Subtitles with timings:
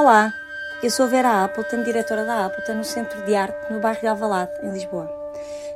[0.00, 0.32] Olá,
[0.82, 4.52] eu sou Vera Appleton, diretora da Appleton no Centro de Arte no bairro de Alvalade,
[4.62, 5.06] em Lisboa.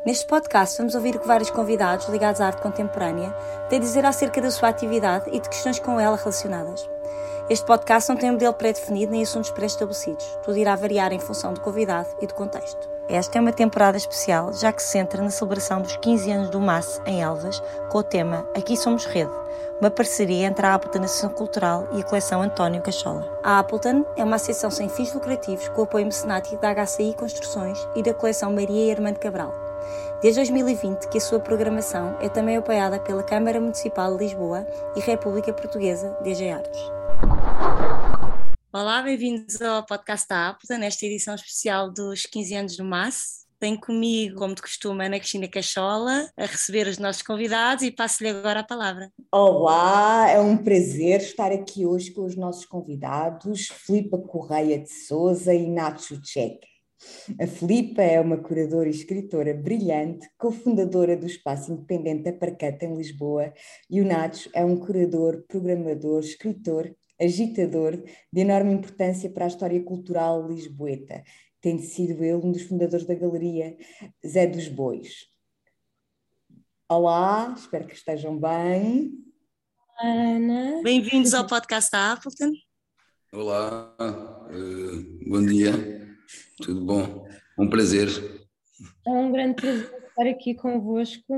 [0.06, 3.30] Neste podcast vamos ouvir o que vários convidados ligados à arte contemporânea
[3.68, 6.88] têm a dizer acerca da sua atividade e de questões com ela relacionadas.
[7.50, 10.24] Este podcast não tem um modelo pré-definido nem assuntos pré-estabelecidos.
[10.42, 12.88] Tudo irá variar em função do convidado e do contexto.
[13.06, 16.58] Esta é uma temporada especial, já que se centra na celebração dos 15 anos do
[16.58, 19.30] MAS em Elvas, com o tema Aqui Somos Rede,
[19.84, 23.38] uma parceria entre a Appleton Associação Cultural e a coleção António Cachola.
[23.42, 28.02] A Appleton é uma associação sem fins lucrativos com apoio mecenático da HCI Construções e
[28.02, 29.52] da coleção Maria e Armando Cabral.
[30.22, 35.00] Desde 2020 que a sua programação é também apoiada pela Câmara Municipal de Lisboa e
[35.00, 36.80] República Portuguesa DG Artes.
[38.72, 43.43] Olá, bem-vindos ao podcast da Appleton, nesta edição especial dos 15 anos do MAS.
[43.64, 48.28] Tenho comigo, como de costume, Ana Cristina Cachola, a receber os nossos convidados e passo-lhe
[48.28, 49.10] agora a palavra.
[49.32, 55.54] Olá, é um prazer estar aqui hoje com os nossos convidados, Filipa Correia de Souza
[55.54, 56.66] e Nacho Checa.
[57.40, 62.94] A Filipa é uma curadora e escritora brilhante, cofundadora do Espaço Independente da Parcata em
[62.94, 63.50] Lisboa,
[63.90, 69.82] e o Nacho é um curador, programador, escritor agitador de enorme importância para a história
[69.82, 71.22] cultural lisboeta,
[71.64, 73.74] tendo sido ele um dos fundadores da galeria
[74.24, 75.26] Zé dos Bois.
[76.86, 79.10] Olá, espero que estejam bem.
[79.98, 80.82] Ana.
[80.82, 82.52] Bem-vindos ao podcast da Appleton.
[83.32, 85.72] Olá, uh, bom dia,
[86.58, 87.26] tudo bom?
[87.58, 88.08] Um prazer.
[89.06, 91.34] É um grande prazer estar aqui convosco.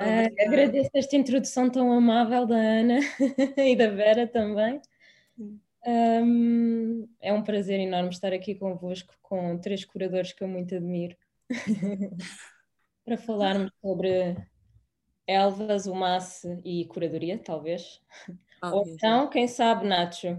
[0.00, 2.98] Uh, agradeço esta introdução tão amável da Ana
[3.56, 4.82] e da Vera também.
[5.90, 11.16] Um, é um prazer enorme estar aqui convosco com três curadores que eu muito admiro
[13.06, 14.36] para falarmos sobre
[15.26, 18.02] Elvas, o Masse e curadoria, talvez.
[18.60, 20.38] Ah, Ou então, quem sabe, Nacho,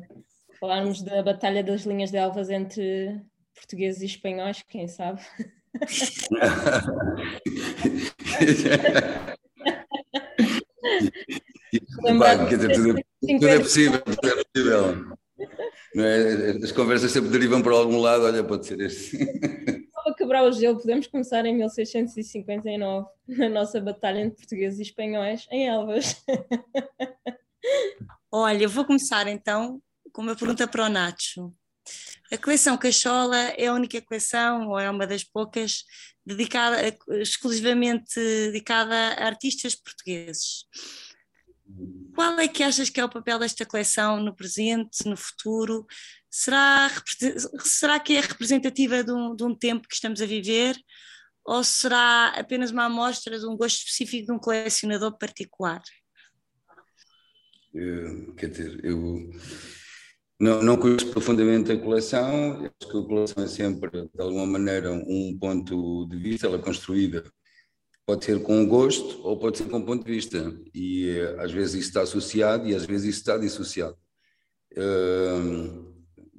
[0.59, 3.19] falarmos da Batalha das Linhas de Elvas entre
[3.55, 5.19] portugueses e espanhóis, quem sabe?
[12.19, 15.18] Vai, quer dizer, tudo, tudo, é possível, tudo é possível.
[15.99, 16.51] Não é?
[16.63, 19.17] As conversas sempre derivam para algum lado, olha, pode ser este.
[19.93, 24.83] Só para quebrar o gelo, podemos começar em 1659, na nossa batalha entre portugueses e
[24.83, 26.23] espanhóis, em Elvas.
[28.31, 29.81] Olha, eu vou começar então
[30.13, 31.53] com uma pergunta para o Nacho.
[32.31, 35.83] A coleção Cachola é a única coleção, ou é uma das poucas,
[36.25, 36.77] dedicada,
[37.19, 40.65] exclusivamente dedicada a artistas portugueses.
[42.13, 45.85] Qual é que achas que é o papel desta coleção no presente, no futuro?
[46.29, 46.89] Será,
[47.61, 50.75] será que é representativa de um, de um tempo que estamos a viver?
[51.45, 55.81] Ou será apenas uma amostra de um gosto específico de um colecionador particular?
[57.73, 59.31] Eu, quer dizer, eu
[60.39, 64.91] não, não conheço profundamente a coleção, acho que a coleção é sempre, de alguma maneira,
[64.91, 67.23] um ponto de vista, ela é construída,
[68.09, 71.75] pode ser com gosto ou pode ser com ponto de vista, e eh, às vezes
[71.75, 73.95] isso está associado e às vezes isso está dissociado.
[74.71, 75.85] Eu,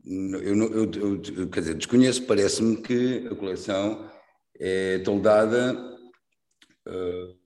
[0.04, 4.10] eu, eu, quer dizer, desconheço, parece-me que a coleção
[4.58, 5.81] é toldada
[6.88, 7.38] uh,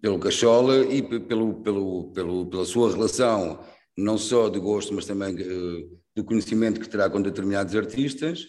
[0.00, 3.58] pelo Cachola e pelo, pelo, pelo, pela sua relação
[3.98, 8.46] não só de gosto, mas também eh, do conhecimento que terá com determinados artistas,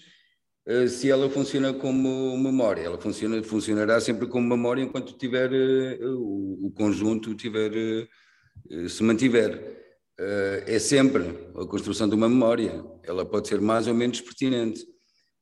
[0.89, 2.81] se ela funciona como memória.
[2.81, 7.71] Ela funciona, funcionará sempre como memória enquanto tiver eh, o, conjunto tiver,
[8.87, 9.79] se mantiver.
[10.67, 11.23] É sempre
[11.55, 12.85] a construção de uma memória.
[13.03, 14.85] Ela pode ser mais ou menos pertinente.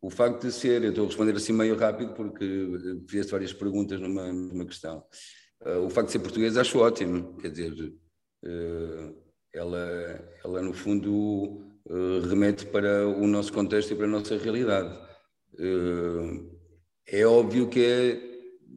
[0.02, 2.46] O facto de ser, eu estou a responder assim meio rápido porque
[3.10, 5.04] fizeste várias perguntas numa, numa questão.
[5.86, 7.74] O facto de ser português acho ótimo, quer dizer,
[9.54, 11.70] ela, ela no fundo
[12.30, 15.09] remete para o nosso contexto e para a nossa realidade.
[15.60, 16.50] Uh,
[17.06, 18.22] é óbvio que é,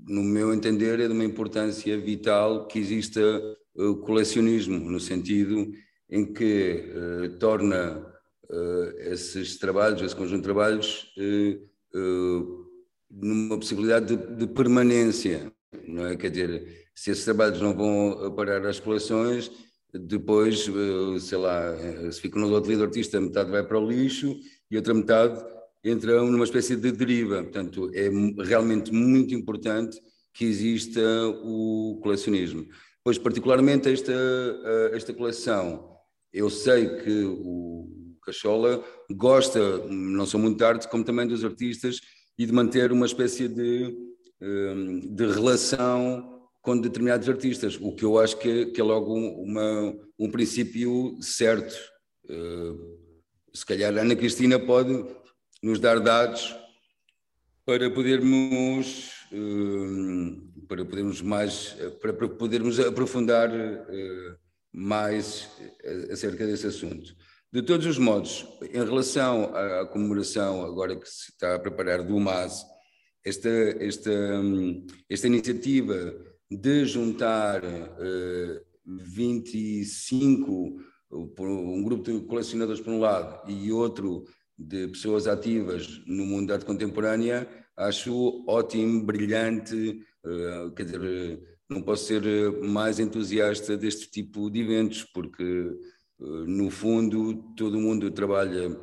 [0.08, 3.20] no meu entender, é de uma importância vital que exista
[3.76, 5.72] uh, colecionismo, no sentido
[6.10, 6.84] em que
[7.40, 8.06] torna
[8.98, 11.10] esses trabalhos, esse conjunto de trabalhos,
[13.10, 15.50] numa possibilidade de, de permanência,
[15.88, 16.16] não é?
[16.16, 19.50] Quer dizer, se esses trabalhos não vão parar às coleções,
[19.92, 23.86] depois, eh, sei lá, eh, se fica no lote do artista, metade vai para o
[23.86, 24.34] lixo
[24.70, 25.44] e outra metade
[25.84, 27.42] entra numa espécie de deriva.
[27.42, 28.08] Portanto, é
[28.44, 29.98] realmente muito importante
[30.32, 31.00] que exista
[31.44, 32.66] o colecionismo.
[33.04, 35.98] Pois, particularmente esta, eh, esta coleção,
[36.32, 42.00] eu sei que o Cachola gosta, não só muito de arte, como também dos artistas,
[42.38, 43.94] e de manter uma espécie de,
[45.10, 46.32] de relação
[46.62, 51.18] com determinados artistas, o que eu acho que, que é logo um, uma, um princípio
[51.20, 51.74] certo.
[52.30, 53.02] Uh,
[53.52, 55.04] se calhar a Ana Cristina pode
[55.62, 56.54] nos dar dados
[57.64, 64.36] para podermos uh, para podermos mais para podermos aprofundar uh,
[64.72, 65.48] mais
[66.10, 67.14] acerca desse assunto.
[67.52, 72.18] De todos os modos, em relação à comemoração agora que se está a preparar do
[72.18, 72.64] MAS,
[73.22, 74.10] esta, esta,
[75.08, 76.14] esta iniciativa
[76.50, 80.80] de juntar uh, 25,
[81.10, 84.24] um grupo de colecionadores por um lado e outro
[84.58, 91.82] de pessoas ativas no mundo da arte contemporânea, acho ótimo, brilhante, uh, quer dizer, não
[91.82, 92.22] posso ser
[92.62, 95.42] mais entusiasta deste tipo de eventos, porque
[96.18, 98.78] uh, no fundo todo mundo trabalha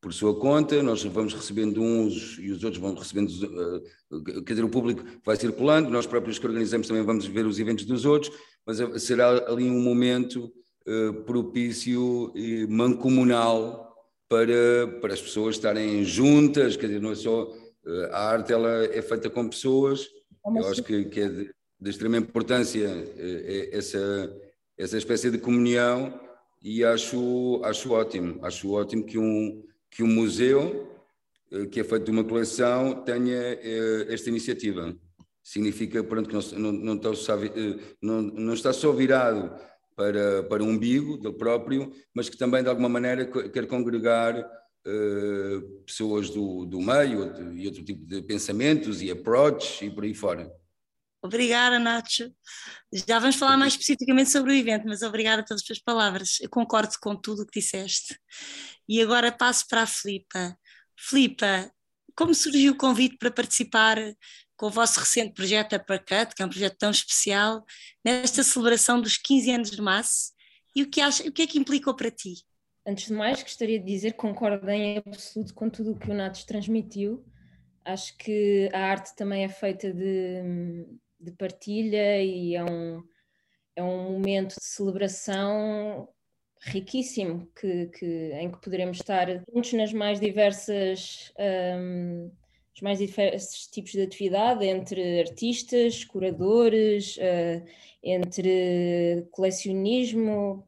[0.00, 4.64] por sua conta, nós vamos recebendo uns e os outros vão recebendo, uh, quer dizer,
[4.64, 8.32] o público vai circulando, nós próprios que organizamos também vamos ver os eventos dos outros,
[8.66, 10.52] mas será ali um momento
[11.24, 13.83] propício e mancomunal
[14.28, 17.52] para, para as pessoas estarem juntas, quer dizer, não é só
[17.86, 20.08] eh, a arte ela é feita com pessoas,
[20.46, 24.34] é eu acho que, que é de, de, extrema importância eh, é essa,
[24.78, 26.18] essa espécie de comunhão
[26.62, 30.90] e acho, acho ótimo, acho ótimo que um, que um museu
[31.52, 33.58] eh, que é feito de uma coleção tenha
[34.08, 34.96] esta iniciativa.
[35.42, 37.36] Significa pronto, que não, não, não, está,
[38.00, 39.54] não, não está só virado
[39.96, 45.84] para, para o umbigo dele próprio, mas que também de alguma maneira quer congregar uh,
[45.86, 50.50] pessoas do, do meio e outro tipo de pensamentos e approach e por aí fora.
[51.22, 52.30] Obrigada, Nacho.
[52.92, 56.38] Já vamos falar mais especificamente sobre o evento, mas obrigada pelas tuas palavras.
[56.38, 58.20] Eu concordo com tudo o que disseste.
[58.86, 60.54] E agora passo para a Filipa.
[60.94, 61.72] Filipa,
[62.14, 63.96] como surgiu o convite para participar
[64.56, 67.64] com o vosso recente projeto Uppercut, que é um projeto tão especial,
[68.04, 70.32] nesta celebração dos 15 anos de Massa,
[70.74, 72.34] e o que, acha, o que é que implicou para ti?
[72.86, 76.14] Antes de mais, gostaria de dizer que concordo em absoluto com tudo o que o
[76.14, 77.24] Natos transmitiu.
[77.84, 80.86] Acho que a arte também é feita de,
[81.18, 83.02] de partilha e é um,
[83.76, 86.08] é um momento de celebração
[86.60, 91.32] riquíssimo que, que, em que poderemos estar juntos nas mais diversas
[91.78, 92.30] um,
[92.74, 97.64] os mais diversos tipos de atividade entre artistas, curadores, uh,
[98.02, 100.66] entre colecionismo,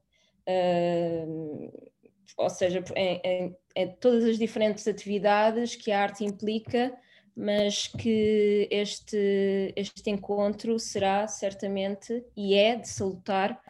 [0.49, 1.91] uh,
[2.37, 6.97] ou seja, em, em, em, todas as diferentes atividades que a arte implica,
[7.35, 13.61] mas que este, este encontro será certamente e é de salutar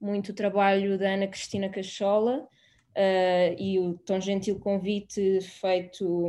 [0.00, 6.28] muito o trabalho da Ana Cristina Cachola uh, e o tão gentil convite feito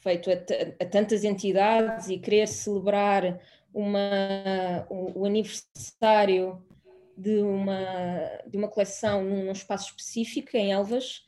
[0.00, 3.40] feito a, a, tantas entidades e querer celebrar
[3.72, 6.62] uma, o, o, aniversário
[7.16, 7.78] de uma,
[8.46, 11.22] de uma coleção num espaço específico em Elvas,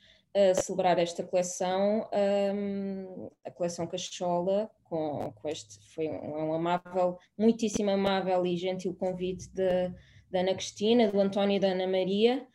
[0.55, 2.09] celebrar esta coleção,
[2.55, 8.95] um, a coleção Cachola, com, com este foi um, um, amável, muitíssimo amável e gentil
[8.95, 12.47] convite da Ana Cristina, do António e da Ana Maria.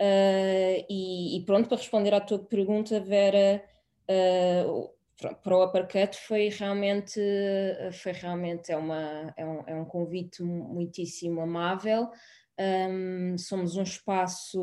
[0.00, 3.62] Uh, e, e, pronto, para responder à tua pergunta, Vera,
[4.10, 4.90] uh,
[5.42, 7.20] para o Uppercut foi realmente,
[7.92, 12.10] foi realmente é, uma, é, um, é um convite muitíssimo amável.
[12.58, 14.62] Um, somos um espaço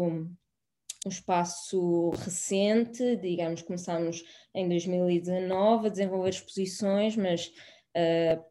[1.05, 4.24] um espaço recente, digamos, começámos
[4.55, 7.48] em 2019 a desenvolver exposições, mas
[7.95, 8.43] uh,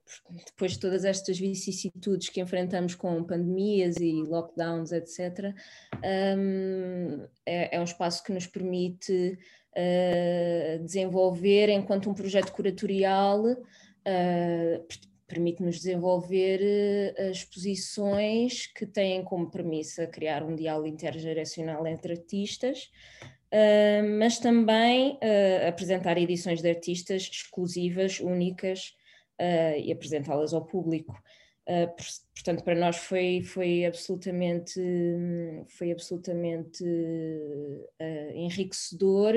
[0.44, 5.54] depois de todas estas vicissitudes que enfrentamos com pandemias e lockdowns, etc.,
[6.36, 9.38] um, é, é, um espaço que nos permite
[9.76, 14.86] uh, desenvolver enquanto um projeto curatorial, uh,
[15.26, 22.90] permite-nos desenvolver uh, exposições que têm como premissa criar um diálogo intergeracional entre artistas,
[24.18, 25.18] mas também
[25.68, 28.96] apresentar edições de artistas exclusivas, únicas
[29.84, 31.14] e apresentá-las ao público.
[31.68, 31.86] Uh,
[32.34, 34.80] portanto, para nós foi, foi absolutamente,
[35.78, 39.34] foi absolutamente uh, enriquecedor,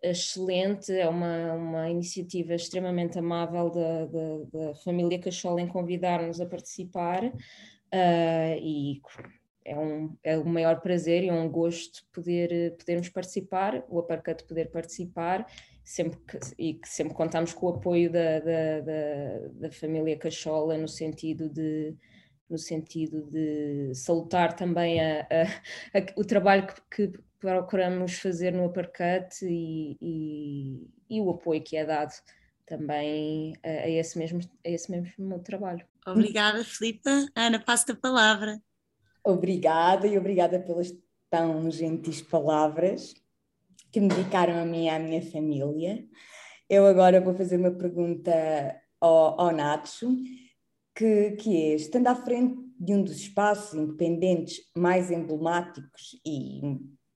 [0.00, 6.46] excelente, é uma, uma iniciativa extremamente amável da, da, da família Cachola em convidar-nos a
[6.46, 7.32] participar uh,
[8.62, 9.00] e
[9.64, 14.70] é um, é um maior prazer e um gosto poder, podermos participar, o Aparcat poder
[14.70, 15.44] participar
[15.84, 20.78] sempre que, e que sempre contamos com o apoio da, da, da, da, família Cachola
[20.78, 21.94] no sentido de
[22.48, 28.64] no sentido de salutar também a, a, a, o trabalho que, que, procuramos fazer no
[28.64, 32.14] Aparcut e, e, e, o apoio que é dado
[32.64, 35.86] também a, esse mesmo, a esse mesmo trabalho.
[36.06, 37.10] Obrigada, Filipa.
[37.34, 38.62] Ana, passo a palavra.
[39.22, 40.90] Obrigada e obrigada pelas
[41.28, 43.14] tão gentis palavras.
[43.94, 46.04] Que me dedicaram a mim e à minha família.
[46.68, 48.32] Eu agora vou fazer uma pergunta
[49.00, 50.16] ao, ao Nacho,
[50.92, 56.60] que, que é, estando à frente de um dos espaços independentes mais emblemáticos e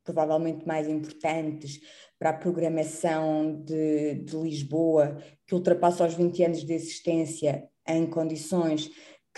[0.04, 1.80] provavelmente mais importantes
[2.16, 8.88] para a programação de, de Lisboa, que ultrapassa os 20 anos de existência em condições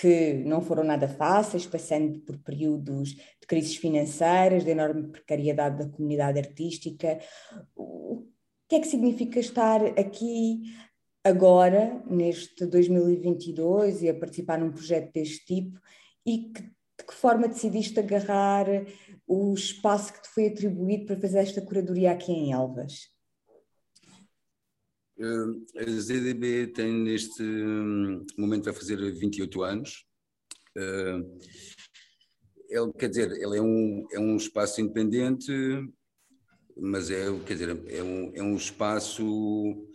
[0.01, 5.91] que não foram nada fáceis, passando por períodos de crises financeiras, de enorme precariedade da
[5.91, 7.19] comunidade artística.
[7.77, 8.25] O
[8.67, 10.63] que é que significa estar aqui
[11.23, 15.79] agora, neste 2022, e a participar num projeto deste tipo?
[16.25, 18.67] E que, de que forma decidiste agarrar
[19.27, 23.11] o espaço que te foi atribuído para fazer esta curadoria aqui em Elvas?
[25.21, 30.05] A ZDB tem neste hum, momento vai fazer 28 anos.
[32.71, 35.53] Ele, quer dizer, ele é um, é um espaço independente,
[36.77, 39.87] mas é, quer dizer, é um, é um espaço,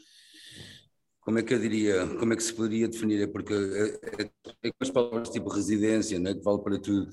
[1.21, 3.21] como é que eu diria, como é que se poderia definir?
[3.21, 4.29] É porque é, é,
[4.63, 7.09] é com as palavras tipo residência, né, que vale para tudo.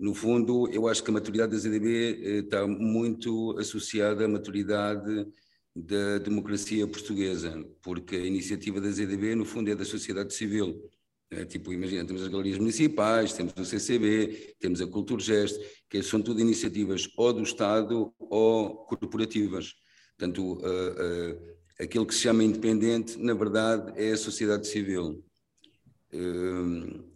[0.00, 5.26] No fundo, eu acho que a maturidade da ZDB eh, está muito associada à maturidade
[5.74, 10.88] da democracia portuguesa, porque a iniciativa da ZDB, no fundo, é da sociedade civil.
[11.30, 15.58] É, tipo, imagina, temos as galerias municipais, temos o CCB, temos a Culturgest,
[15.90, 19.74] que são tudo iniciativas ou do Estado ou corporativas.
[20.16, 25.24] Portanto, uh, uh, aquilo que se chama independente, na verdade, é a sociedade civil.
[26.12, 27.13] Uh,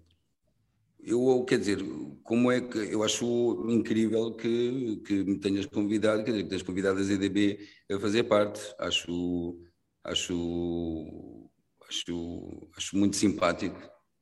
[1.00, 1.78] eu, quer dizer,
[2.22, 6.62] como é que eu acho incrível que, que me tenhas convidado, quer dizer, que tenhas
[6.62, 7.58] convidado a ZDB
[7.90, 8.60] a fazer parte.
[8.78, 9.58] Acho,
[10.04, 11.50] acho,
[11.88, 13.78] acho, acho muito simpático.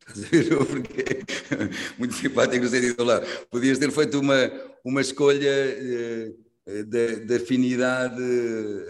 [0.69, 1.25] Porque
[1.99, 3.21] muito simpático no sentido lá.
[3.51, 4.51] Podias ter feito uma,
[4.85, 6.33] uma escolha eh,
[6.67, 8.21] da, da afinidade,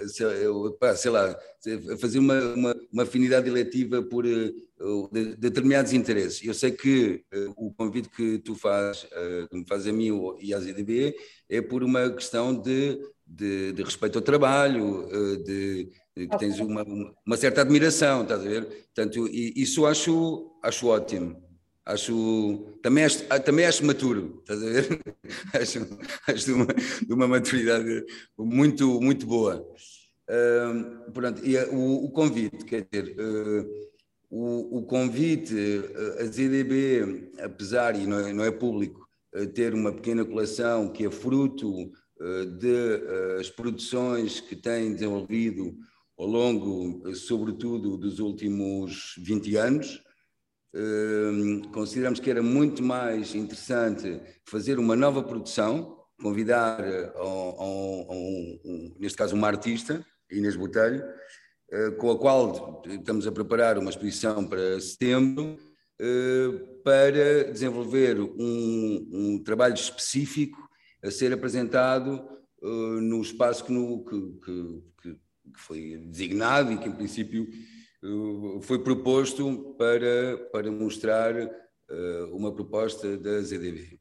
[0.08, 1.38] sei lá,
[2.00, 6.42] fazer uma, uma, uma afinidade eletiva por uh, de, determinados interesses.
[6.42, 9.06] Eu sei que uh, o convite que tu fazes,
[9.50, 11.14] que me fazes a mim e à ZDB,
[11.50, 15.06] é por uma questão de, de, de respeito ao trabalho,
[15.44, 16.82] de, de, que tens uma,
[17.26, 18.64] uma certa admiração, estás a ver?
[18.94, 21.45] Portanto, isso acho, acho ótimo
[21.86, 25.00] acho também acho, também acho maturo, estás a ver?
[25.54, 25.78] acho,
[26.26, 28.04] acho de, uma, de uma maturidade
[28.36, 29.64] muito, muito boa.
[30.28, 33.88] Uh, pronto, e o, o, convite, quer dizer, uh,
[34.28, 39.72] o, o, convite, uh, a ZDB, apesar, e não é, não é público, uh, ter
[39.72, 41.92] uma pequena coleção que é fruto
[42.58, 45.76] de, produções que tem desenvolvido
[46.18, 50.02] ao longo, sobretudo, dos últimos 20 anos,
[51.72, 58.94] consideramos que era muito mais interessante fazer uma nova produção, convidar, a, a, a um,
[58.98, 61.04] neste caso, uma artista, Inês Botelho,
[61.70, 65.56] eh, com a qual estamos a preparar uma exposição para setembro,
[65.98, 66.48] eh,
[66.84, 70.68] para desenvolver um, um trabalho específico
[71.02, 72.22] a ser apresentado
[72.62, 77.75] eh, no espaço que, no, que, que, que foi designado e que, em princípio, eh,
[78.62, 83.98] foi proposto para, para mostrar uh, uma proposta da ZDB.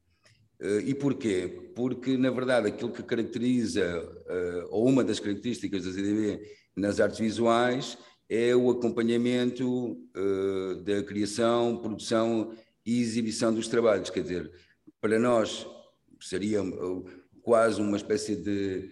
[0.60, 1.70] Uh, eh, e porquê?
[1.74, 6.40] Porque, na verdade, aquilo que caracteriza, uh, ou uma das características da ZDB
[6.74, 7.98] nas artes visuais,
[8.28, 9.96] é o acompanhamento
[10.84, 12.52] da criação, produção
[12.84, 14.10] e exibição dos trabalhos.
[14.10, 14.50] Quer dizer,
[15.00, 15.64] para nós
[16.20, 16.60] seria
[17.40, 18.90] quase uma espécie de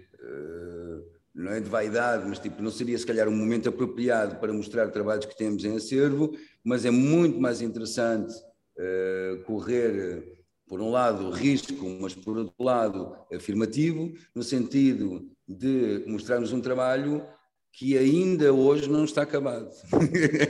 [1.35, 4.91] não é de vaidade, mas tipo, não seria se calhar um momento apropriado para mostrar
[4.91, 8.33] trabalhos que temos em acervo, mas é muito mais interessante
[8.79, 16.53] uh, correr, por um lado, risco, mas por outro lado, afirmativo, no sentido de mostrarmos
[16.53, 17.27] um trabalho
[17.73, 19.69] que ainda hoje não está acabado,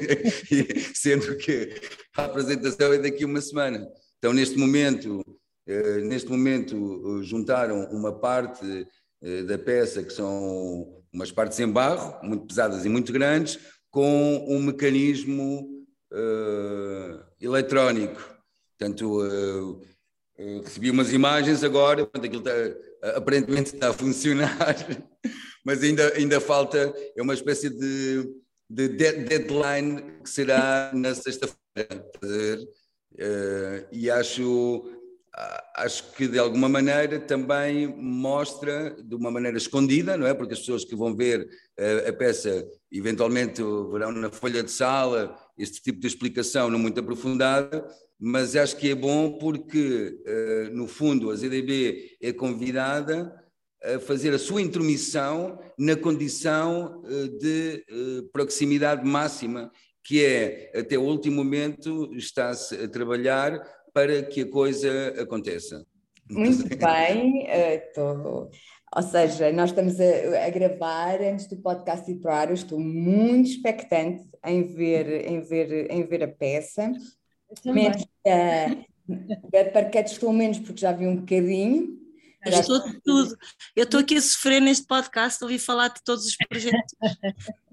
[0.95, 1.75] sendo que
[2.17, 3.89] a apresentação é daqui a uma semana.
[4.19, 8.87] Então, neste momento, uh, neste momento uh, juntaram uma parte eh,
[9.47, 13.59] da peça, que são umas partes em barro, muito pesadas e muito grandes,
[13.91, 18.21] com um mecanismo uh, eletrónico.
[18.77, 19.81] Portanto, uh,
[20.65, 24.77] recebi umas imagens agora, aquilo está, aparentemente está a funcionar,
[25.65, 28.29] mas ainda, ainda falta, é uma espécie de,
[28.69, 32.05] de deadline que será na sexta-feira.
[33.93, 34.94] e acho
[35.75, 40.35] acho que de alguma maneira também mostra de uma maneira escondida, não é?
[40.35, 41.49] Porque as pessoas que vão ver
[41.79, 43.61] a, eh, a peça eventualmente
[43.91, 47.87] verão na folha de sala este tipo de explicação não muito aprofundada,
[48.19, 53.35] mas acho que é bom porque, uh, no fundo, a ZDB é convidada
[53.83, 57.03] a fazer a sua intromissão na condição
[57.39, 57.85] de
[58.33, 59.71] proximidade máxima,
[60.03, 63.61] que é, até o último momento, está-se a trabalhar
[63.95, 65.87] para que a coisa aconteça.
[66.29, 68.51] Muito bem, estou
[68.97, 72.55] ou seja, nós estamos a, a, gravar antes do podcast ir para o ar, eu
[72.55, 76.93] estou muito expectante em ver, em ver, em ver a peça.
[77.65, 78.67] Menos da,
[79.51, 81.99] da parquete estou menos porque já vi um bocadinho,
[82.47, 83.37] eu estou de tudo.
[83.75, 86.95] Eu estou aqui a sofrer neste podcast, ouvi falar de todos os projetos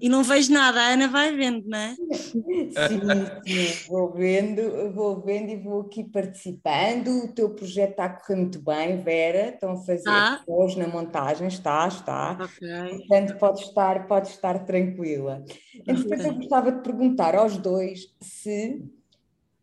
[0.00, 0.80] e não vejo nada.
[0.80, 1.94] A Ana vai vendo, não é?
[2.12, 7.24] Sim, sim, vou vendo, vou vendo e vou aqui participando.
[7.24, 9.50] O teu projeto está a correr muito bem, Vera.
[9.50, 10.42] Estão a fazer ah.
[10.46, 12.38] hoje na montagem, está, está.
[12.42, 12.98] Okay.
[12.98, 15.44] Portanto, pode estar, pode estar tranquila.
[15.86, 18.82] Entretanto, eu gostava de perguntar aos dois se,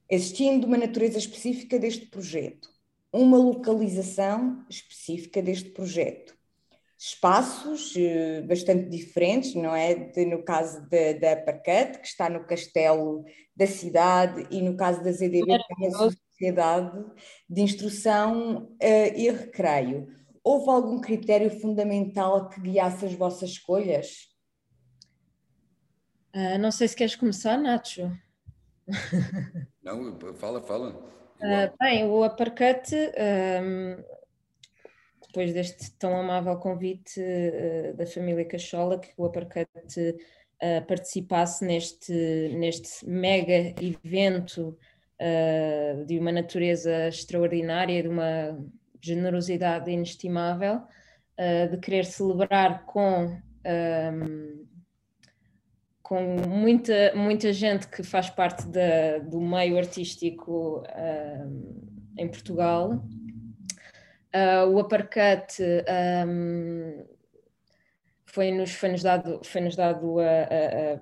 [0.09, 2.69] existindo uma natureza específica deste projeto,
[3.11, 6.37] uma localização específica deste projeto.
[6.97, 9.95] Espaços uh, bastante diferentes, não é?
[9.95, 13.23] De, no caso da Parcat, que está no castelo
[13.55, 17.05] da cidade, e no caso da ZDB, que é a Sociedade
[17.49, 20.07] de Instrução uh, e Recreio.
[20.43, 24.29] Houve algum critério fundamental que guiasse as vossas escolhas?
[26.35, 28.11] Uh, não sei se queres começar, Nacho.
[29.81, 31.18] Não, fala, fala.
[31.39, 34.03] Uh, bem, o Uppercut, um,
[35.25, 42.13] depois deste tão amável convite uh, da família Cachola, que o Uppercut uh, participasse neste,
[42.57, 44.77] neste mega evento
[46.07, 48.57] de uma natureza extraordinária, de uma
[49.01, 50.79] generosidade inestimável,
[51.69, 53.37] de querer celebrar com.
[53.65, 54.58] Um,
[56.09, 63.05] com muita, muita gente que faz parte da, do meio artístico uh, em Portugal.
[64.33, 65.61] Uh, o Aparcut
[66.27, 67.05] um,
[68.25, 70.93] foi-nos foi -nos dado, foi -nos dado a, a,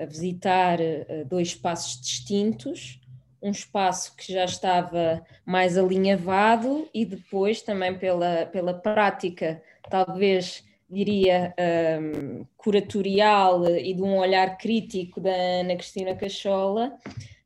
[0.00, 3.02] a, a visitar ah, dois espaços distintos,
[3.42, 11.54] um espaço que já estava mais alinhavado e depois também pela, pela prática, talvez diria,
[12.00, 16.92] um, curatorial e de um olhar crítico da Ana Cristina Cachola,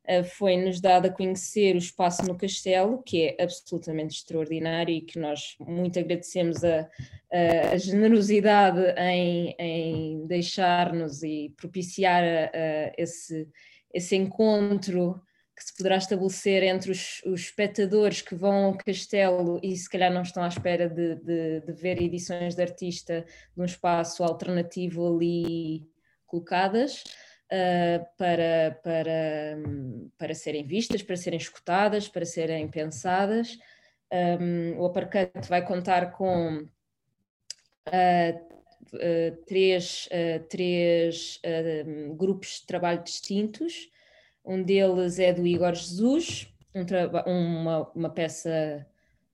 [0.09, 5.19] uh, foi-nos dado a conhecer o espaço no Castelo, que é absolutamente extraordinário e que
[5.19, 6.89] nós muito agradecemos a,
[7.31, 13.47] a, a generosidade em, em deixar-nos e propiciar a, esse,
[13.93, 15.21] esse encontro
[15.55, 20.11] que se poderá estabelecer entre os, os, espectadores que vão ao castelo e se calhar
[20.11, 25.87] não estão à espera de, de, de, ver edições de artista num espaço alternativo ali
[26.27, 27.03] colocadas
[27.45, 29.57] uh, para, para,
[30.17, 33.57] para serem vistas, para serem escutadas, para serem pensadas.
[34.11, 36.67] Um, o Aparcante vai contar com
[37.87, 38.55] uh,
[38.93, 40.07] Uh, três,
[40.47, 41.41] três
[42.15, 43.89] grupos de trabalho distintos
[44.45, 46.85] um deles é do Igor Jesus, um
[47.31, 48.85] uma, uma, peça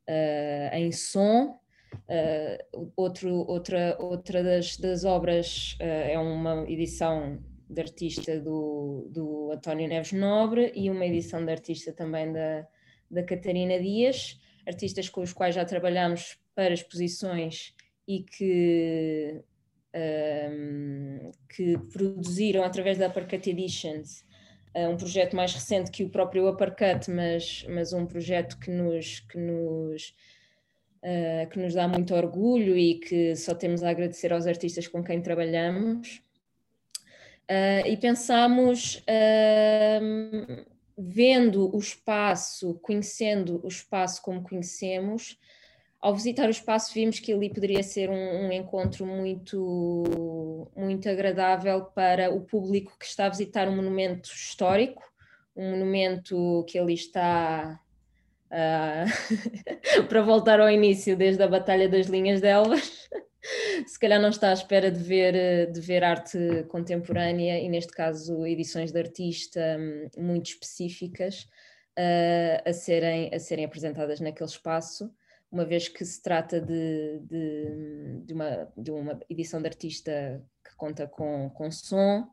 [0.07, 1.59] uh, em som.
[2.07, 9.51] Uh, outro, outra outra das, das obras uh, é uma edição de artista do, do
[9.51, 12.65] António Neves Nobre e uma edição de artista também da,
[13.09, 17.73] da Catarina Dias, artistas com os quais já trabalhamos para exposições
[18.07, 19.41] e que,
[20.49, 24.25] um, que produziram através da Parcat Editions
[24.75, 29.37] um projeto mais recente que o próprio Uppercut, mas, mas um projeto que nos, que,
[29.37, 30.15] nos,
[31.03, 35.03] uh, que nos dá muito orgulho e que só temos a agradecer aos artistas com
[35.03, 36.21] quem trabalhamos.
[37.49, 39.03] Uh, e pensamos,
[40.97, 45.37] vendo o espaço, conhecendo o espaço como conhecemos,
[46.01, 51.85] ao visitar o espaço vimos que ali poderia ser um, um, encontro muito, muito agradável
[51.85, 55.03] para o público que está a visitar um monumento histórico,
[55.55, 57.79] um monumento que ali está
[58.47, 63.07] uh, para voltar ao início, desde a Batalha das Linhas de Elvas.
[63.85, 66.37] Se calhar não está à espera de ver, de ver arte
[66.67, 71.47] contemporânea e, neste caso, edições de artista hum, muito específicas
[71.97, 75.11] uh, a, serem, a serem apresentadas naquele espaço
[75.51, 80.75] uma vez que se trata de, de, de, uma, de uma edição de artista que
[80.75, 82.27] conta com, com som,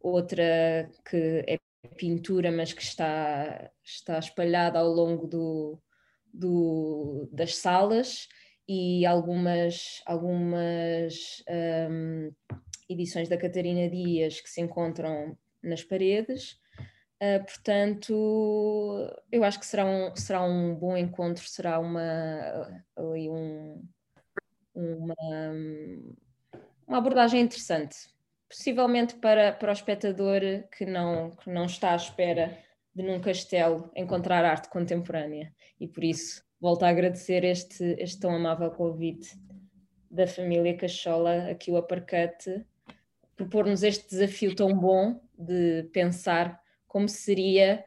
[0.00, 1.58] outra que é
[1.96, 5.80] pintura, mas que está, está espalhada ao longo do,
[6.32, 8.28] do, das salas,
[8.68, 11.42] e algumas, algumas
[11.90, 12.30] um,
[12.88, 16.60] edições da Catarina Dias que se encontram nas paredes.
[17.20, 23.84] Uh, portanto, eu acho que será um, será um bom encontro, será uma, ali um,
[24.74, 25.14] uma,
[26.86, 27.96] uma abordagem interessante,
[28.48, 30.40] possivelmente para, para o espectador
[30.76, 32.56] que não, que não está à espera
[32.94, 35.52] de num castelo encontrar arte contemporânea.
[35.80, 39.36] E por isso volto a agradecer este, este tão amável convite
[40.10, 42.64] da família Cachola aqui o Aparcate
[43.36, 47.84] propor-nos este desafio tão bom de pensar como seria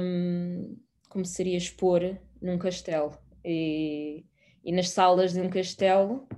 [0.00, 0.76] um,
[1.08, 3.18] como seria expor num castelo.
[3.44, 4.24] E,
[4.64, 6.28] e, nas salas de um castelo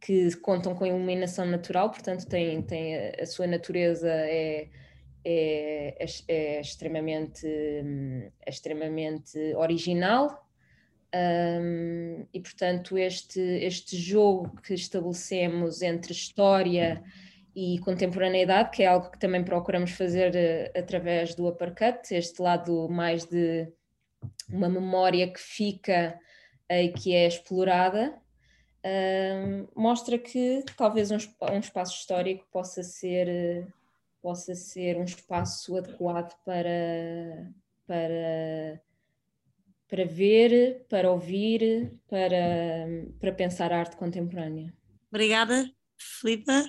[0.00, 4.68] que contam com iluminação natural, portanto tem, tem a, a sua natureza é,
[5.24, 10.42] é, é, é extremamente, é extremamente original.
[11.16, 17.04] Um, e portanto este, este jogo que estabelecemos entre história
[17.54, 22.88] e contemporaneidade, que é algo que também procuramos fazer uh, através do uppercut, este lado
[22.88, 23.68] mais de
[24.50, 26.18] uma memória que fica
[26.70, 28.20] uh, e que é explorada,
[28.84, 33.66] uh, mostra que talvez um, espaço histórico possa ser,
[34.20, 37.52] possa ser um espaço adequado para,
[37.86, 38.80] para,
[39.86, 42.36] para ver, para ouvir, para,
[43.20, 44.74] para pensar a arte contemporânea.
[45.08, 46.64] Obrigada, Filipa.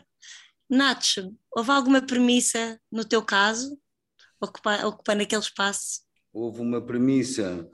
[0.69, 3.79] Nacho, houve alguma premissa no teu caso,
[4.41, 6.01] ocupando, ocupando aquele espaço?
[6.33, 7.69] Houve uma premissa.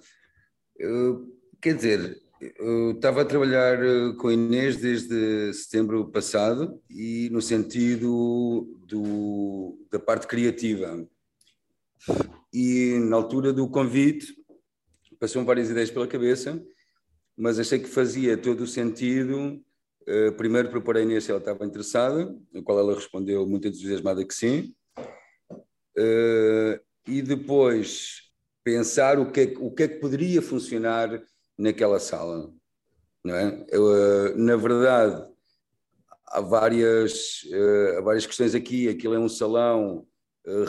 [1.61, 2.21] Quer dizer,
[2.57, 9.77] eu estava a trabalhar eh, com a Inês desde setembro passado e no sentido do,
[9.91, 11.07] da parte criativa.
[12.51, 14.35] E na altura do convite,
[15.19, 16.61] passou-me várias ideias pela cabeça,
[17.37, 19.63] mas achei que fazia todo o sentido
[20.37, 24.33] primeiro propor a Inês se ela estava interessada, no qual ela respondeu muito entusiasmada que
[24.33, 24.73] sim.
[25.97, 28.31] Uh, e depois
[28.63, 31.21] pensar o que, é, o que é que poderia funcionar
[31.57, 32.51] naquela sala.
[33.23, 33.65] Não é?
[33.69, 35.27] Eu, uh, na verdade,
[36.27, 37.41] há várias,
[37.97, 38.87] há várias questões aqui.
[38.87, 40.07] Aquilo é um salão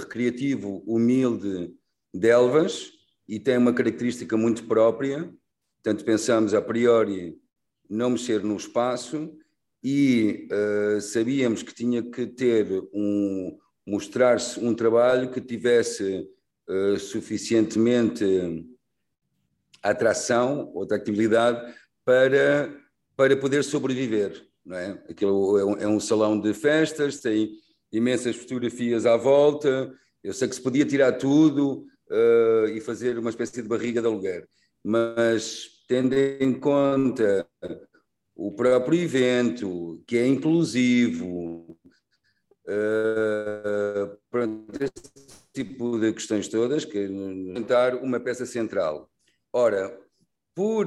[0.01, 1.75] recreativo, humilde,
[2.13, 2.91] de Elvas,
[3.27, 5.33] e tem uma característica muito própria.
[5.83, 7.41] Portanto, pensamos a priori
[7.93, 9.37] não mexer no espaço
[9.85, 16.27] e uh, sabíamos que tinha que ter um mostrar-se um trabalho que tivesse
[16.69, 18.25] uh, suficientemente
[19.83, 21.75] atração ou atratividade
[22.05, 22.81] para
[23.15, 25.05] para poder sobreviver, não é?
[25.09, 27.53] Aquilo é um, é um salão de festas, tem
[27.93, 29.93] imensas fotografias à volta.
[30.25, 34.07] Eu sei que se podia tirar tudo uh, e fazer uma espécie de barriga de
[34.07, 34.49] aluguer,
[34.83, 37.47] mas tendo em conta
[38.35, 41.77] o próprio evento, que é inclusivo,
[42.67, 44.19] uh,
[44.81, 47.09] esse tipo de questões todas, que
[47.53, 49.11] tentar uma peça central.
[49.53, 49.95] Ora,
[50.55, 50.87] por,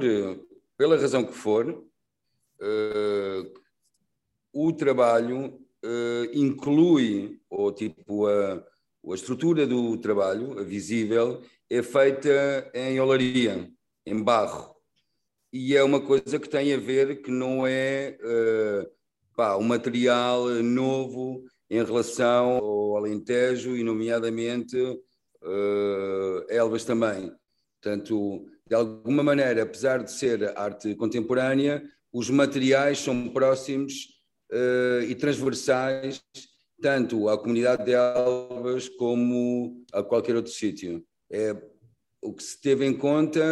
[0.76, 3.60] pela razão que for, uh,
[4.52, 12.68] o trabalho uh, inclui, ou tipo, a, a estrutura do trabalho, a visível, é feita
[12.74, 13.70] em olaria,
[14.04, 14.75] em barro
[15.56, 18.86] e é uma coisa que tem a ver que não é uh,
[19.34, 27.32] pá, um material novo em relação ao Alentejo e, nomeadamente, uh, Elvas também.
[27.80, 33.94] Portanto, de alguma maneira, apesar de ser arte contemporânea, os materiais são próximos
[34.52, 36.22] uh, e transversais
[36.82, 41.02] tanto à comunidade de Elvas como a qualquer outro sítio.
[41.32, 41.56] É,
[42.22, 43.42] o que se teve em conta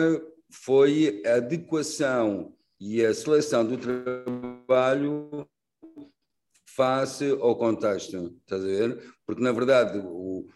[0.55, 5.47] foi a adequação e a seleção do trabalho
[6.67, 9.15] face ao contexto, estás a ver?
[9.27, 10.47] Porque, na verdade, o,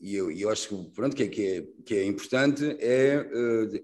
[0.00, 3.82] e eu, eu acho que, pronto, que, é, que, é, que é importante é, eh,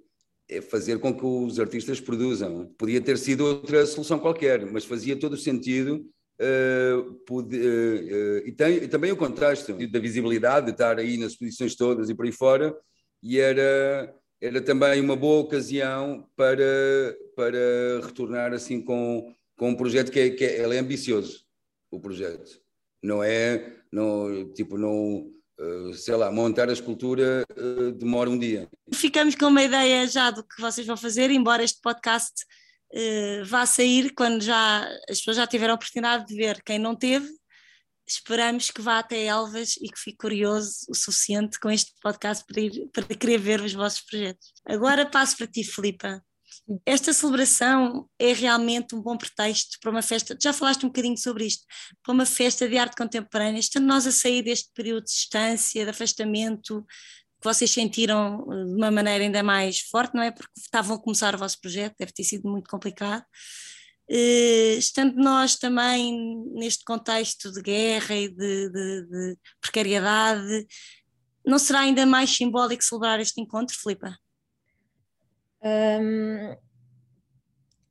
[0.48, 2.72] é fazer com que os artistas produzam.
[2.78, 8.52] Podia ter sido outra solução qualquer, mas fazia todo o sentido Uh, uh, uh, e,
[8.52, 12.26] tem, e também o contexto da visibilidade, de estar aí nas exposições todas e por
[12.26, 12.76] aí fora,
[13.22, 20.10] e era, era também uma boa ocasião para, para retornar assim com, com um projeto
[20.10, 21.44] que é, que é, é ambicioso,
[21.90, 22.60] o projeto.
[23.02, 28.68] Não é, não, tipo, não, eh, sei lá, montar a escultura eh, demora um dia.
[28.92, 32.44] Ficamos com uma ideia já do que vocês vão fazer, embora este podcast
[32.92, 36.62] uh, vá sair quando já as pessoas já tiveram a oportunidade de ver.
[36.62, 37.28] Quem não teve,
[38.06, 42.60] esperamos que vá até Elvas e que fique curioso o suficiente com este podcast para,
[42.60, 44.52] ir, para querer ver os vossos projetos.
[44.64, 46.22] Agora passo para ti, Filipa.
[46.84, 51.46] Esta celebração é realmente um bom pretexto para uma festa, já falaste um bocadinho sobre
[51.46, 51.64] isto,
[52.02, 55.90] para uma festa de arte contemporânea, estando nós a sair deste período de distância, de
[55.90, 56.84] afastamento,
[57.40, 60.30] que vocês sentiram eh, de uma maneira ainda mais forte, não é?
[60.30, 63.24] Porque estavam a começar o vosso projeto, deve ter sido muito complicado.
[64.08, 70.66] Eh, estando nós também neste contexto de guerra e de, de, de precariedade,
[71.44, 74.16] não será ainda mais simbólico celebrar este encontro, Filipa?
[75.62, 76.56] Um,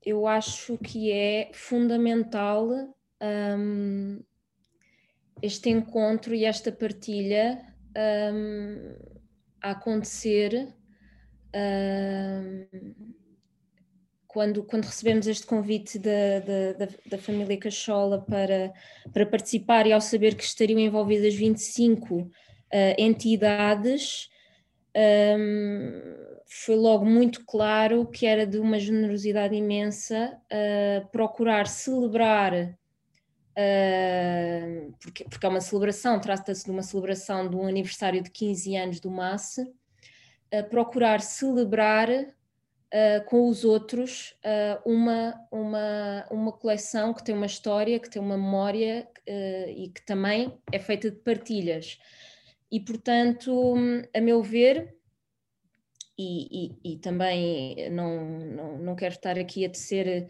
[0.05, 2.69] eu acho que é fundamental
[3.57, 4.23] um,
[5.41, 7.61] este encontro e esta partilha
[8.33, 8.95] um,
[9.61, 10.73] a acontecer
[14.35, 16.39] quando, quando recebemos este convite da,
[16.77, 18.73] da, da, família Cachola para,
[19.13, 22.29] para participar e ao saber que estariam envolvidas 25 uh,
[22.97, 24.29] entidades,
[25.39, 26.01] um,
[26.45, 32.77] foi logo muito claro que era de uma generosidade imensa uh, procurar celebrar,
[33.57, 38.75] uh, porque, porque é uma celebração, trata-se de uma celebração de um aniversário de 15
[38.75, 42.34] anos do MAS, uh, procurar celebrar
[42.95, 48.21] uh, com os outros uh, uma, uma, uma coleção que tem uma história, que tem
[48.21, 51.99] uma memória uh, e que também é feita de partilhas.
[52.71, 53.75] E, portanto,
[54.13, 54.95] a meu ver,
[56.17, 60.29] e, e, e também não, não, não quero estar aqui a tecer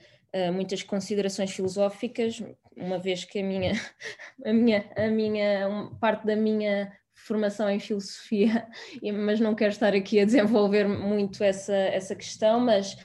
[0.53, 2.43] muitas considerações filosóficas,
[2.75, 3.71] uma vez que a minha,
[4.45, 6.91] a minha, a minha parte da minha
[7.25, 8.67] formação em filosofia,
[9.25, 12.95] mas não quero estar aqui a desenvolver muito essa, essa questão, mas,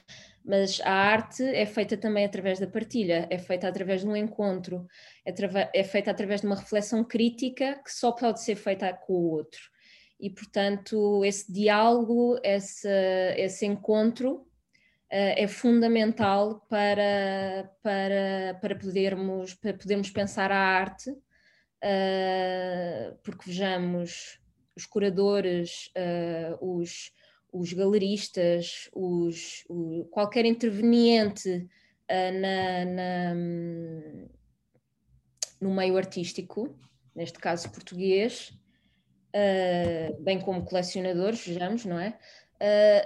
[0.45, 4.85] mas a arte é feita também através da partilha, é feita através de um encontro,
[5.25, 5.33] é,
[5.73, 9.59] é feita através de uma reflexão crítica que só pode ser feita com o outro.
[10.19, 12.87] E, portanto, esse diálogo, esse,
[13.37, 21.11] esse encontro uh, é fundamental para, para, para, podermos, para podermos pensar a arte
[21.83, 24.39] uh, porque vejamos
[24.75, 27.11] os curadores, uh, os,
[27.51, 33.33] os galeristas, os, o, qualquer interveniente uh, na, na,
[35.59, 36.75] no meio artístico,
[37.15, 38.53] neste caso português,
[40.19, 42.17] bem como colecionadores, vejamos, não é?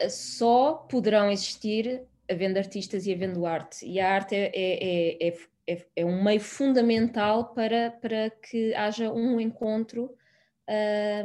[0.10, 3.86] só poderão existir havendo artistas e havendo arte.
[3.86, 9.12] E a arte é, é, é, é, é, um meio fundamental para, para que haja
[9.12, 10.16] um encontro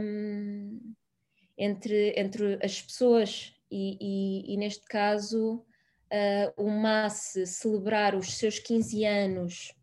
[0.01, 0.95] um,
[1.57, 5.65] entre, entre as pessoas e, e, e neste caso
[6.13, 9.75] uh, o MAS celebrar os seus 15 anos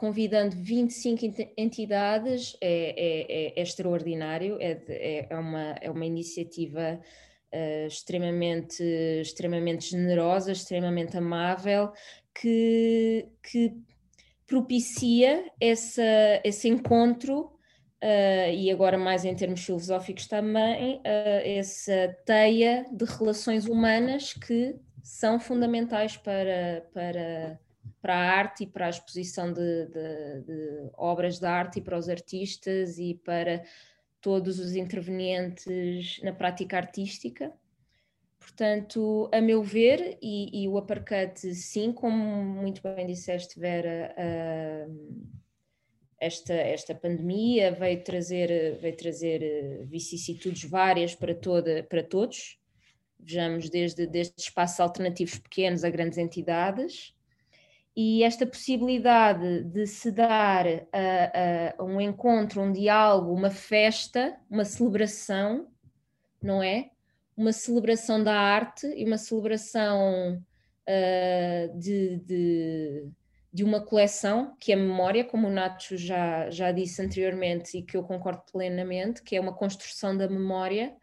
[0.00, 1.26] convidando 25
[1.58, 6.98] entidades é, é, é, é extraordinário, é, é, é, uma, é uma iniciativa
[7.54, 8.82] uh, extremamente,
[9.20, 11.92] extremamente generosa, extremamente amável,
[12.34, 13.74] que, que
[14.46, 16.02] propicia essa,
[16.44, 17.52] esse encontro
[18.02, 21.02] Uh, e agora mais em termos filosóficos também, uh,
[21.44, 27.60] essa teia de relações humanas que são fundamentais para, para,
[28.00, 31.98] para a arte e para a exposição de, de, de obras de arte e para
[31.98, 33.62] os artistas e para
[34.20, 37.52] todos os intervenientes na prática artística.
[38.38, 45.40] Portanto, a meu ver, e, e o uppercut, sim, como muito bem disseste, Vera, uh,
[46.18, 52.58] esta, esta pandemia veio trazer, veio trazer vicissitudes várias para, toda, para todos.
[53.18, 57.14] Vejamos desde, desde espaços alternativos pequenos a grandes entidades,
[57.96, 64.64] e esta possibilidade de se dar a, a, um encontro, um diálogo, uma festa, uma
[64.64, 65.66] celebração,
[66.42, 66.90] não é?
[67.36, 70.42] Uma celebração da arte e uma celebração
[70.88, 73.08] uh, de, de,
[73.52, 77.96] de, uma coleção que é memória, como o Nacho já, já disse anteriormente e que
[77.96, 80.94] eu concordo plenamente, que é uma construção da memória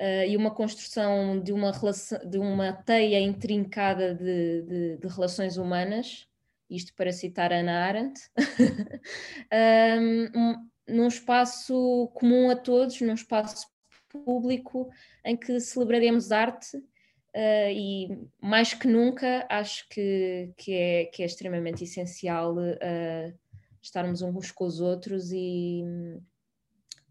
[0.00, 5.56] uh, e uma construção de uma, relação, de uma teia intrincada de, de, de relações
[5.56, 6.26] humanas,
[6.68, 8.20] isto para citar Ana Arendt,
[10.00, 13.66] um, num espaço comum a todos, num espaço
[14.08, 14.90] público
[15.24, 18.08] em que celebraremos arte uh, e
[18.40, 23.38] mais que nunca acho que, que, é, que é extremamente essencial uh,
[23.82, 25.84] estarmos uns com os outros e,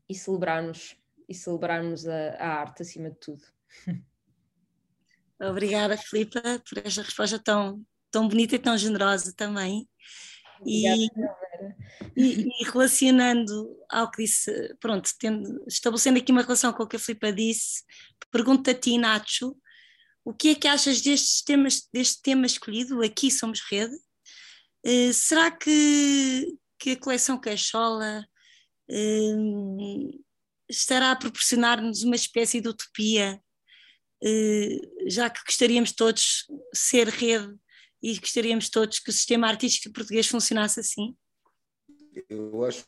[0.10, 3.44] e celebrarmos e celebrarmos a, a arte acima de tudo.
[5.40, 9.88] Obrigada, Filipa, por esta resposta tão, tão bonita e tão generosa também.
[10.66, 11.10] E, e,
[12.16, 17.00] e, relacionando ao que disse, pronto, tendo, estabelecendo aqui uma relação com o que a
[17.00, 17.84] Filipa disse,
[18.32, 19.56] pergunto a ti, Nacho,
[20.24, 23.96] o que é que achas destes temas, deste tema escolhido, Aqui Somos Rede?
[24.86, 28.26] Uh, será que, que a coleção Caixola
[28.90, 30.25] uh,
[30.70, 33.42] estará a proporcionar-nos uma espécie de utopia
[35.08, 37.54] já que gostaríamos todos ser rede
[38.02, 41.16] e gostaríamos todos que o sistema artístico português funcionasse assim?
[42.30, 42.86] Eu acho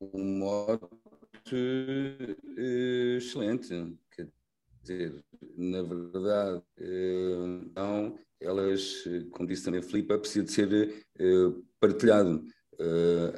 [0.00, 0.76] um mote
[2.56, 3.68] excelente.
[4.12, 4.28] Quer
[4.82, 5.24] dizer,
[5.56, 6.62] na verdade,
[7.66, 11.04] então, elas, como disse também a Filipe, preciso de ser
[11.80, 12.46] partilhado,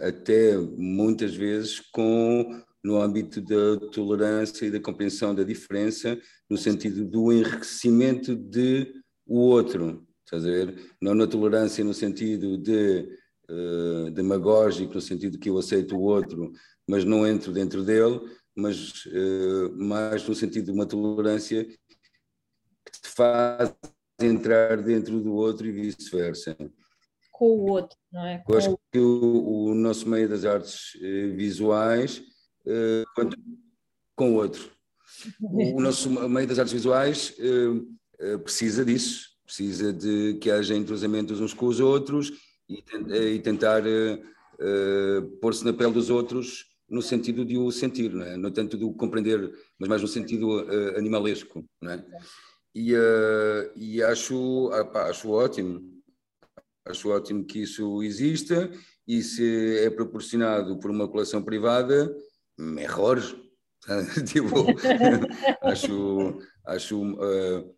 [0.06, 7.04] até muitas vezes com no âmbito da tolerância e da compreensão da diferença, no sentido
[7.04, 8.92] do enriquecimento de
[9.26, 10.92] o outro, estás a ver?
[11.00, 13.08] Não na tolerância no sentido de
[13.50, 16.52] uh, demagógico, no sentido que eu aceito o outro,
[16.88, 18.20] mas não entro dentro dele,
[18.56, 23.74] mas uh, mais no sentido de uma tolerância que te faz
[24.20, 26.56] entrar dentro do outro e vice-versa.
[27.30, 28.38] Com o outro, não é?
[28.38, 32.22] Com eu acho que o, o nosso meio das artes uh, visuais
[32.66, 33.30] uh,
[34.16, 34.70] com o outro.
[35.40, 41.54] O nosso meio das artes visuais uh, precisa disso, precisa de que haja entrosamentos uns
[41.54, 42.32] com os outros
[42.68, 42.82] e,
[43.34, 43.82] e tentar
[45.40, 48.36] pôr-se na pele dos outros no sentido de o sentir, não é?
[48.36, 50.60] Não tanto do compreender, mas mais no sentido
[50.96, 52.04] animalesco, não é?
[52.74, 52.92] E,
[53.74, 55.80] e acho, acho ótimo,
[56.84, 58.70] acho ótimo que isso exista
[59.10, 62.14] e se é proporcionado por uma coleção privada,
[62.78, 63.34] errores.
[64.26, 64.66] tipo,
[65.62, 67.76] acho, acho uh,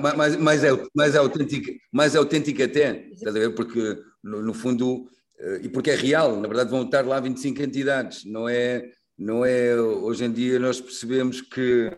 [0.00, 3.10] mais, mais, mais, autêntico, mais autêntico até?
[3.56, 5.02] Porque, no, no fundo,
[5.40, 9.44] uh, e porque é real, na verdade vão estar lá 25 entidades, não é, não
[9.44, 11.90] é, hoje em dia nós percebemos que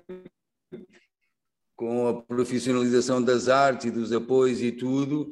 [1.77, 5.31] com a profissionalização das artes e dos apoios e tudo,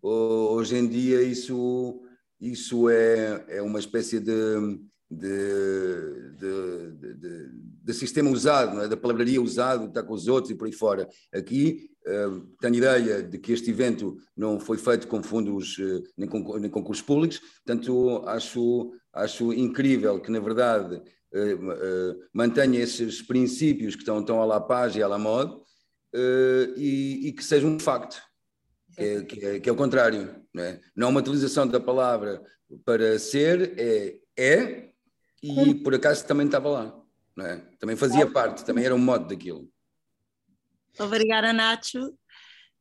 [0.00, 2.02] hoje em dia isso,
[2.40, 4.32] isso é, é uma espécie de
[5.12, 7.48] de, de, de,
[7.84, 8.88] de, sistema usado, é?
[8.88, 11.08] da palavraria usado, está com os outros e por aí fora.
[11.32, 16.28] Aqui uh, tenho ideia de que este evento não foi feito com fundos uh, nem,
[16.28, 23.94] com, nem concursos públicos, portanto acho, acho incrível que na verdade uh, mantenha esses princípios
[23.94, 25.60] que estão, estão à la paz e à la mode
[26.76, 28.20] e, e, que seja um facto.
[28.94, 30.78] Que é, que, é, que é o contrário, não é?
[30.94, 32.42] Não uma utilização da palavra
[32.84, 34.91] para ser, é é
[35.42, 37.02] e por acaso também estava lá.
[37.40, 37.56] É?
[37.78, 39.68] Também fazia parte, também era um modo daquilo.
[40.98, 42.14] Obrigada, Nacho.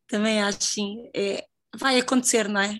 [0.07, 1.09] Também acho sim.
[1.15, 1.45] É,
[1.77, 2.77] vai acontecer, não é?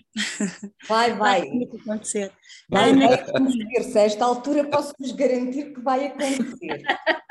[0.86, 1.48] Vai, vai.
[1.48, 2.32] Vai acontecer.
[2.68, 3.82] Vai, vai acontecer.
[3.84, 6.82] Se a esta altura posso-vos garantir que vai acontecer.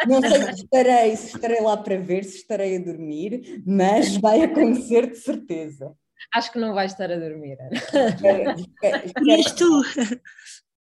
[0.08, 4.42] Não sei se estarei, se estarei lá para ver, se estarei a dormir, mas vai
[4.42, 5.96] acontecer de certeza.
[6.34, 7.58] Acho que não vais estar a dormir.
[9.28, 9.84] És tu.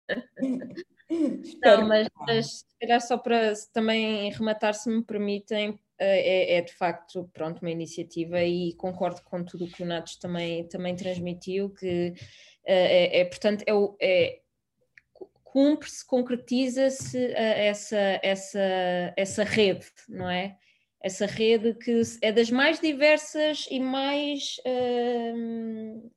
[1.63, 6.61] Não, mas, mas se calhar só para também rematar, se me permitem, eh, é, é,
[6.61, 10.95] de facto pronto, uma iniciativa e concordo com tudo o que o Natos também, também
[10.95, 12.13] transmitiu, que
[12.65, 14.41] é, é portanto, é, é
[15.51, 20.55] cumpre-se, concretiza-se eh, essa, essa, essa rede, não é?
[21.03, 26.11] Essa rede que é das mais diversas e mais uh,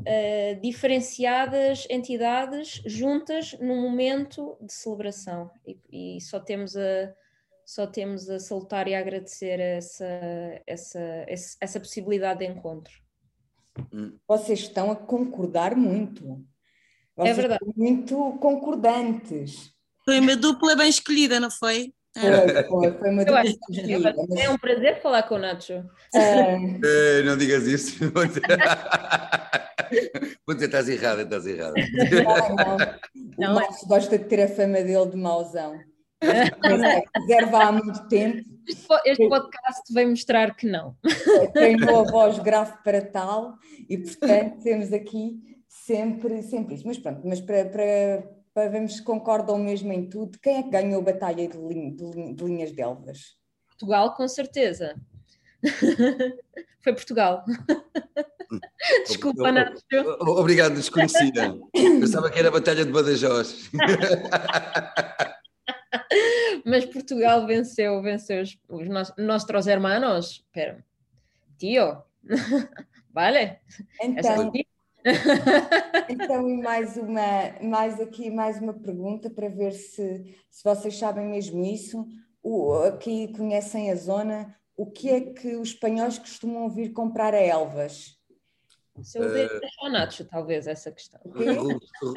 [0.00, 7.14] uh, diferenciadas entidades juntas num momento de celebração e, e, só temos a
[7.64, 10.06] só temos a salutar e a agradecer essa,
[10.66, 11.26] essa,
[11.60, 12.94] essa possibilidade de encontro.
[14.26, 16.42] Vocês estão a concordar muito.
[17.18, 17.64] É Vocês é verdade.
[17.76, 19.70] muito concordantes.
[20.02, 21.92] Foi uma dupla bem escolhida, não foi?
[22.16, 24.14] Foi, foi, foi uma dupla escolhida.
[24.38, 25.84] É um prazer falar com o Nacho.
[26.14, 27.22] É...
[27.22, 27.98] não digas isso.
[30.46, 31.74] Vou dizer, estás errada, estás errada.
[33.38, 33.52] Não, não.
[33.52, 35.78] O Marcos gosta de ter a fama dele de mauzão.
[37.14, 38.44] Reserva há muito tempo.
[39.04, 40.96] Este podcast vem mostrar que não.
[41.52, 43.54] Treinou a voz grave para tal
[43.88, 46.86] e, portanto, temos aqui sempre, sempre isso.
[46.86, 50.70] Mas pronto, mas para, para, para vermos se concordam mesmo em tudo, quem é que
[50.70, 53.36] ganhou a batalha de, linha, de, de linhas de Elvas?
[53.68, 54.96] Portugal, com certeza.
[56.80, 57.44] Foi Portugal.
[59.06, 59.78] Desculpa, Nacho.
[60.20, 61.56] Obrigado, desconhecida.
[61.72, 63.70] Pensava que era a Batalha de Badajoz.
[66.64, 70.44] Mas Portugal venceu, venceu os, os nossos hermanos.
[70.52, 70.82] Pero,
[71.58, 72.02] tio,
[73.12, 73.58] vale?
[74.02, 74.52] Então,
[76.08, 81.26] então, e mais uma, mais aqui, mais uma pergunta para ver se, se vocês sabem
[81.26, 82.06] mesmo isso.
[82.42, 87.40] O, aqui conhecem a zona, o que é que os espanhóis costumam vir comprar a
[87.40, 88.16] Elvas?
[89.02, 91.20] Se eu ver, uh, ao Nacho, talvez, essa questão.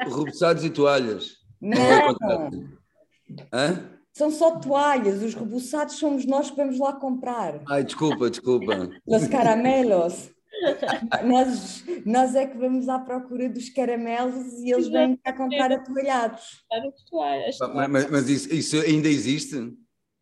[0.08, 1.38] Rubuçados e toalhas.
[1.60, 1.76] Não.
[3.52, 3.90] Hã?
[4.12, 7.60] São só toalhas, os rebuçados somos nós que vamos lá comprar.
[7.68, 8.90] Ai, desculpa, desculpa.
[9.06, 10.30] Os caramelos.
[11.24, 16.64] nós, nós é que vamos à procura dos caramelos e eles vêm cá comprar atoalhados.
[17.74, 19.56] Mas, mas, mas isso, isso, ainda existe?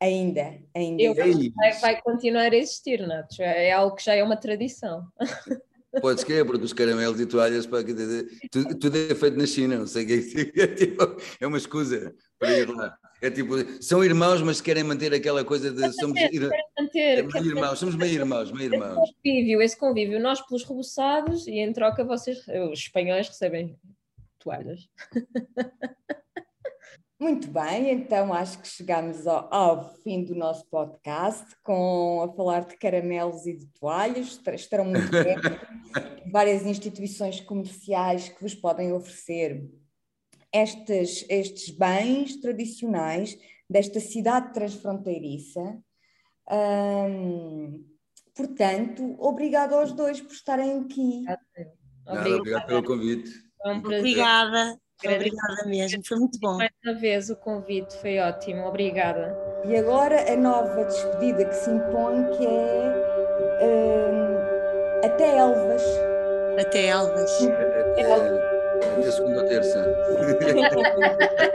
[0.00, 1.02] Ainda, ainda.
[1.02, 3.42] Eu, vai, vai, continuar a existir, Nato.
[3.42, 5.06] É algo que já é uma tradição.
[6.00, 7.82] Podes crer, porque os caramelos e toalhas, para,
[8.50, 11.58] tudo, tudo é feito na China, não sei o que é, é, tipo, é uma
[11.58, 12.96] escusa para ir lá.
[13.20, 16.48] É tipo, são irmãos, mas querem manter aquela coisa de somos ir,
[16.78, 19.02] manter, é meio irmãos, somos meio irmãos, meio irmãos.
[19.02, 22.38] Esse convívio, esse convívio, nós pelos rebuçados e em troca vocês,
[22.70, 23.76] os espanhóis recebem
[24.38, 24.88] toalhas.
[27.20, 32.64] Muito bem, então acho que chegamos ao, ao, fim do nosso podcast com a falar
[32.64, 34.40] de caramelos e de toalhas.
[34.54, 35.36] Estarão muito bem.
[36.32, 39.68] Várias instituições comerciais que vos podem oferecer
[40.50, 43.36] estes, estes bens tradicionais
[43.68, 45.78] desta cidade transfronteiriça.
[46.50, 47.84] Hum,
[48.34, 51.22] portanto, obrigado aos dois por estarem aqui.
[52.06, 53.30] Obrigada, obrigado pelo convite.
[53.62, 54.80] Obrigada.
[55.04, 56.56] Obrigada mesmo, foi muito bom.
[56.58, 59.36] Mais uma vez o convite foi ótimo, obrigada.
[59.64, 62.90] E agora a nova despedida que se impõe, que é
[63.62, 65.82] uh, até Elvas.
[66.60, 67.42] Até Elvas.
[67.42, 68.02] Até,
[68.98, 69.96] até segunda ou terça.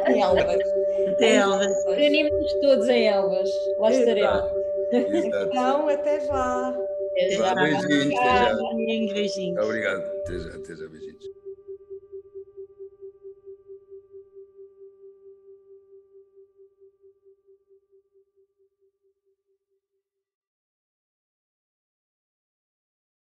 [0.01, 0.61] até Elvas.
[1.09, 1.85] Até Elvas.
[1.95, 4.51] Reunimos todos em Elvas, lá estaremos.
[4.91, 6.69] Então, até já.
[6.69, 7.55] Até já.
[7.55, 9.13] Beijinhos, até já.
[9.13, 9.63] Beijinhos.
[9.65, 10.01] Obrigado.
[10.01, 11.34] Até já, até já, beijinhos.